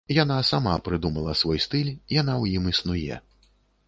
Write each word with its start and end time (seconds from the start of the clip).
Яна 0.23 0.35
сама 0.51 0.71
прыдумала 0.87 1.35
свой 1.41 1.59
стыль, 1.65 1.91
яна 2.21 2.33
ў 2.41 2.45
ім 2.61 2.73
існуе. 2.73 3.19